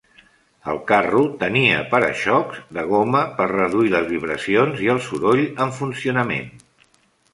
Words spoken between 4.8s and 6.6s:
i el soroll en funcionament.